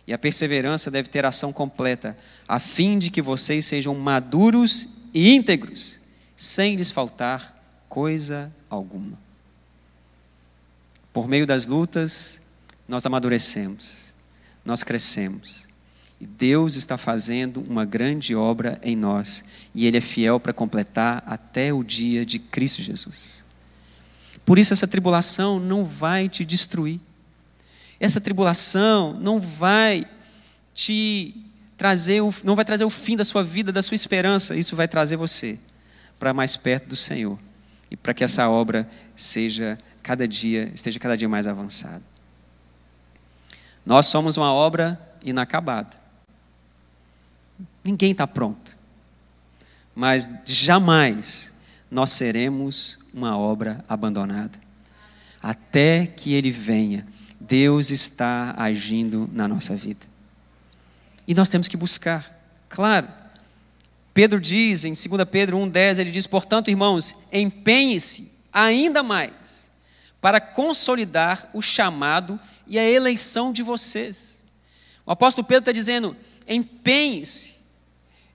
[0.07, 2.17] E a perseverança deve ter ação completa,
[2.47, 6.01] a fim de que vocês sejam maduros e íntegros,
[6.37, 7.57] sem lhes faltar
[7.89, 9.19] coisa alguma.
[11.13, 12.43] Por meio das lutas,
[12.87, 14.13] nós amadurecemos,
[14.65, 15.67] nós crescemos.
[16.21, 21.23] E Deus está fazendo uma grande obra em nós, e Ele é fiel para completar
[21.27, 23.45] até o dia de Cristo Jesus.
[24.45, 27.01] Por isso, essa tribulação não vai te destruir.
[27.99, 30.07] Essa tribulação não vai
[30.75, 31.35] te
[31.77, 34.55] trazer, o, não vai trazer o fim da sua vida, da sua esperança.
[34.55, 35.59] Isso vai trazer você
[36.19, 37.39] para mais perto do Senhor
[37.91, 42.03] e para que essa obra seja cada dia esteja cada dia mais avançada.
[43.85, 45.97] Nós somos uma obra inacabada.
[47.83, 48.77] Ninguém está pronto,
[49.95, 51.55] mas jamais
[51.91, 54.59] nós seremos uma obra abandonada
[55.41, 57.07] até que Ele venha
[57.47, 60.07] Deus está agindo na nossa vida.
[61.27, 62.25] E nós temos que buscar,
[62.69, 63.09] claro.
[64.15, 69.71] Pedro diz, em 2 Pedro 1,10, ele diz: Portanto, irmãos, empenhe-se ainda mais
[70.21, 74.45] para consolidar o chamado e a eleição de vocês.
[75.05, 76.17] O apóstolo Pedro está dizendo:
[76.49, 77.57] empenhe-se,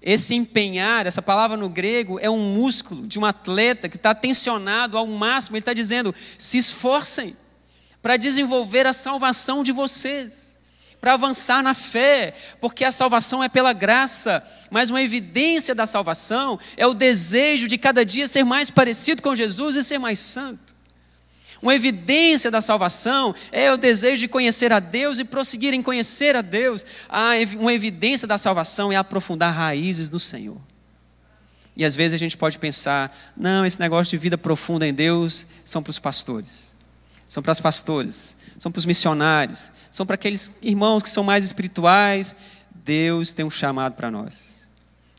[0.02, 4.98] Esse empenhar, essa palavra no grego, é um músculo de um atleta que está tensionado
[4.98, 5.56] ao máximo.
[5.56, 7.36] Ele está dizendo: se esforcem
[8.02, 10.60] para desenvolver a salvação de vocês,
[11.00, 16.60] para avançar na fé, porque a salvação é pela graça, mas uma evidência da salvação
[16.78, 20.72] é o desejo de cada dia ser mais parecido com Jesus e ser mais santo.
[21.62, 26.36] Uma evidência da salvação é o desejo de conhecer a Deus e prosseguir em conhecer
[26.36, 26.84] a Deus.
[27.60, 30.60] Uma evidência da salvação é aprofundar raízes no Senhor.
[31.78, 35.46] E às vezes a gente pode pensar: não, esse negócio de vida profunda em Deus
[35.64, 36.76] são para os pastores,
[37.32, 41.46] são para as pastores, são para os missionários, são para aqueles irmãos que são mais
[41.46, 42.36] espirituais.
[42.84, 44.70] Deus tem um chamado para nós,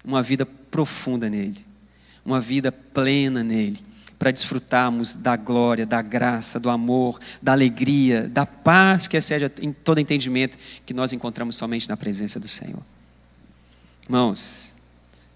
[0.04, 1.64] uma vida profunda nele,
[2.22, 3.80] uma vida plena nele
[4.18, 9.72] para desfrutarmos da glória, da graça, do amor, da alegria, da paz que excede em
[9.72, 12.82] todo entendimento que nós encontramos somente na presença do Senhor.
[14.04, 14.76] Irmãos,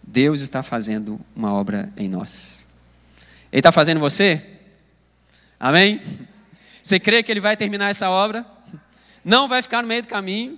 [0.02, 2.62] Deus está fazendo uma obra em nós.
[3.50, 4.44] Ele está fazendo você?
[5.58, 6.02] Amém?
[6.87, 8.47] Você crê que Ele vai terminar essa obra?
[9.24, 10.57] Não vai ficar no meio do caminho?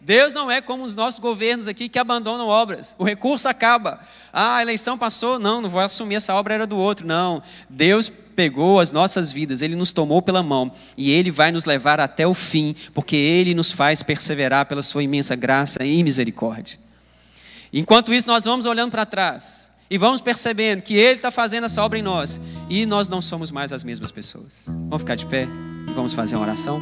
[0.00, 2.94] Deus não é como os nossos governos aqui que abandonam obras.
[2.96, 3.98] O recurso acaba.
[4.32, 5.36] Ah, a eleição passou.
[5.36, 7.04] Não, não vou assumir essa obra, era do outro.
[7.04, 7.42] Não.
[7.68, 11.98] Deus pegou as nossas vidas, Ele nos tomou pela mão e Ele vai nos levar
[11.98, 16.78] até o fim, porque Ele nos faz perseverar pela Sua imensa graça e misericórdia.
[17.72, 21.82] Enquanto isso, nós vamos olhando para trás e vamos percebendo que Ele está fazendo essa
[21.82, 24.64] obra em nós e nós não somos mais as mesmas pessoas.
[24.66, 25.46] Vamos ficar de pé
[25.88, 26.80] e vamos fazer uma oração?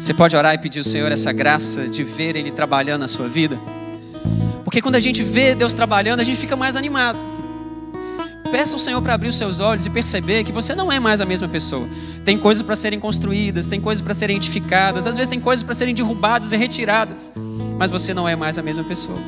[0.00, 3.28] Você pode orar e pedir ao Senhor essa graça de ver Ele trabalhando na sua
[3.28, 3.58] vida?
[4.64, 7.18] Porque quando a gente vê Deus trabalhando, a gente fica mais animado.
[8.54, 11.20] Peça ao Senhor para abrir os seus olhos e perceber que você não é mais
[11.20, 11.88] a mesma pessoa.
[12.24, 15.74] Tem coisas para serem construídas, tem coisas para serem edificadas, às vezes tem coisas para
[15.74, 17.32] serem derrubadas e retiradas,
[17.76, 19.18] mas você não é mais a mesma pessoa.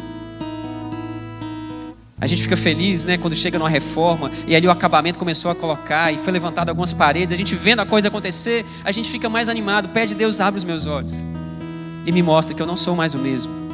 [2.20, 5.57] A gente fica feliz, né, quando chega numa reforma e ali o acabamento começou a
[5.57, 9.29] colocar e foi levantado algumas paredes, a gente vendo a coisa acontecer, a gente fica
[9.29, 11.27] mais animado, pede Deus abre os meus olhos
[12.07, 13.66] e me mostra que eu não sou mais o mesmo.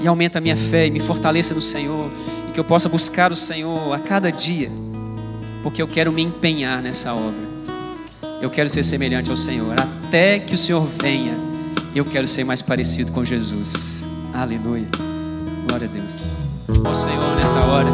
[0.00, 2.10] E aumenta a minha fé e me fortaleça no Senhor
[2.48, 4.70] e que eu possa buscar o Senhor a cada dia,
[5.62, 7.48] porque eu quero me empenhar nessa obra.
[8.40, 11.34] Eu quero ser semelhante ao Senhor até que o Senhor venha.
[11.94, 14.06] Eu quero ser mais parecido com Jesus.
[14.32, 14.86] Aleluia.
[15.66, 16.48] Glória a Deus
[16.84, 17.88] ao Senhor nessa hora.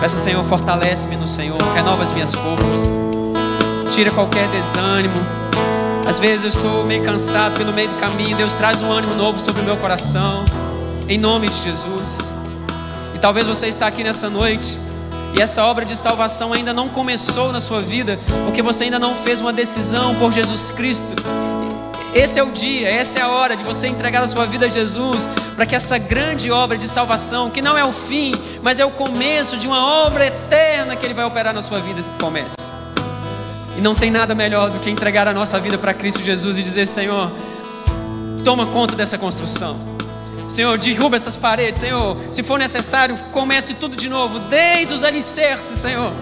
[0.00, 2.92] Peça, Senhor, fortalece-me no Senhor, renova as minhas forças,
[3.90, 5.14] tira qualquer desânimo.
[6.06, 9.38] Às vezes eu estou meio cansado pelo meio do caminho, Deus traz um ânimo novo
[9.38, 10.44] sobre o meu coração,
[11.10, 12.34] em nome de Jesus.
[13.14, 14.78] E talvez você está aqui nessa noite
[15.36, 19.14] e essa obra de salvação ainda não começou na sua vida, porque você ainda não
[19.14, 21.14] fez uma decisão por Jesus Cristo
[22.14, 24.68] esse é o dia, essa é a hora de você entregar a sua vida a
[24.68, 28.32] Jesus, para que essa grande obra de salvação, que não é o fim,
[28.62, 32.02] mas é o começo de uma obra eterna que Ele vai operar na sua vida,
[32.20, 32.56] comece.
[33.78, 36.62] E não tem nada melhor do que entregar a nossa vida para Cristo Jesus e
[36.64, 37.30] dizer: Senhor,
[38.44, 39.89] toma conta dessa construção.
[40.50, 42.16] Senhor, derruba essas paredes, Senhor.
[42.28, 46.12] Se for necessário, comece tudo de novo, desde os alicerces, Senhor.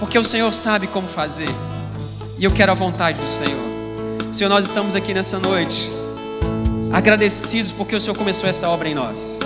[0.00, 1.48] Porque o Senhor sabe como fazer.
[2.36, 3.70] E eu quero a vontade do Senhor.
[4.32, 5.92] Senhor, nós estamos aqui nessa noite
[6.92, 9.38] agradecidos porque o Senhor começou essa obra em nós.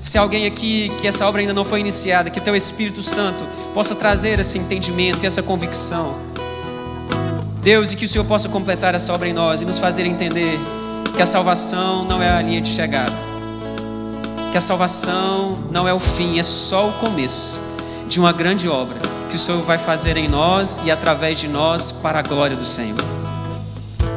[0.00, 3.44] Se alguém aqui que essa obra ainda não foi iniciada, que o Teu Espírito Santo
[3.74, 6.18] possa trazer esse entendimento e essa convicção.
[7.60, 10.58] Deus, e que o Senhor possa completar essa obra em nós e nos fazer entender
[11.16, 13.12] que a salvação não é a linha de chegada,
[14.50, 17.62] que a salvação não é o fim, é só o começo
[18.08, 18.98] de uma grande obra
[19.30, 22.64] que o Senhor vai fazer em nós e através de nós para a glória do
[22.64, 22.98] Senhor.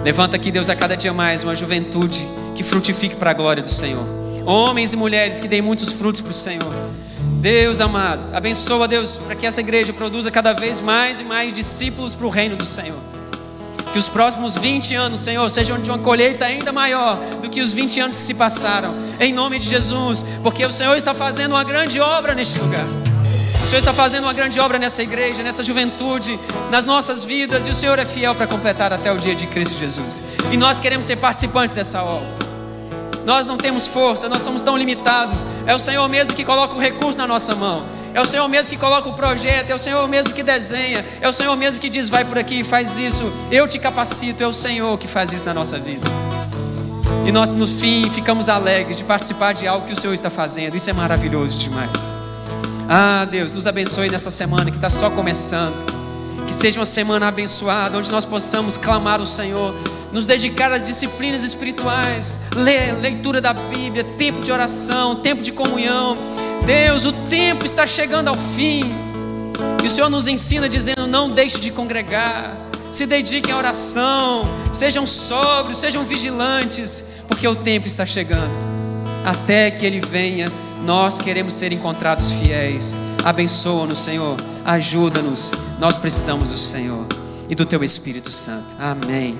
[0.04, 3.70] Levanta aqui, Deus, a cada dia mais uma juventude que frutifique para a glória do
[3.70, 4.06] Senhor.
[4.46, 6.74] Homens e mulheres que deem muitos frutos para o Senhor.
[7.42, 12.16] Deus amado, abençoa, Deus, para que essa igreja produza cada vez mais e mais discípulos
[12.16, 13.07] para o reino do Senhor.
[13.98, 17.74] Que os próximos 20 anos, Senhor, sejam de uma colheita ainda maior do que os
[17.74, 18.94] 20 anos que se passaram.
[19.20, 22.86] Em nome de Jesus, porque o Senhor está fazendo uma grande obra neste lugar.
[23.60, 26.40] O Senhor está fazendo uma grande obra nessa igreja, nessa juventude,
[26.70, 29.80] nas nossas vidas, e o Senhor é fiel para completar até o dia de Cristo
[29.80, 30.22] Jesus.
[30.52, 32.30] E nós queremos ser participantes dessa obra.
[33.26, 35.44] Nós não temos força, nós somos tão limitados.
[35.66, 37.84] É o Senhor mesmo que coloca o recurso na nossa mão.
[38.18, 41.30] É o Senhor mesmo que coloca o projeto, é o Senhor mesmo que desenha, é
[41.30, 44.44] o Senhor mesmo que diz: vai por aqui, faz isso, eu te capacito.
[44.44, 46.02] É o Senhor que faz isso na nossa vida.
[47.28, 50.76] E nós, no fim, ficamos alegres de participar de algo que o Senhor está fazendo.
[50.76, 52.18] Isso é maravilhoso demais.
[52.90, 55.86] Ah, Deus, nos abençoe nessa semana que está só começando.
[56.48, 59.76] Que seja uma semana abençoada, onde nós possamos clamar o Senhor
[60.12, 62.40] nos dedicar às disciplinas espirituais,
[63.00, 66.18] leitura da Bíblia, tempo de oração, tempo de comunhão.
[66.68, 68.82] Deus, o tempo está chegando ao fim.
[69.82, 72.58] E o Senhor nos ensina dizendo: não deixe de congregar,
[72.92, 78.52] se dediquem à oração, sejam sóbrios, sejam vigilantes, porque o tempo está chegando.
[79.26, 80.52] Até que Ele venha,
[80.86, 82.98] nós queremos ser encontrados fiéis.
[83.24, 85.54] Abençoa-nos, Senhor, ajuda-nos.
[85.80, 87.08] Nós precisamos do Senhor
[87.50, 88.76] e do Teu Espírito Santo.
[88.78, 89.40] Amém.